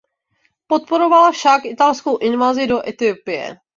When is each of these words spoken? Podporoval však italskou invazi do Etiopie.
Podporoval 0.67 1.31
však 1.31 1.65
italskou 1.65 2.17
invazi 2.17 2.67
do 2.67 2.89
Etiopie. 2.89 3.57